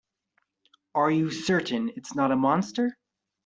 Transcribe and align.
Are 0.95 1.11
you 1.11 1.29
certain 1.29 1.91
it's 1.95 2.15
not 2.15 2.31
a 2.31 2.35
monster? 2.35 2.97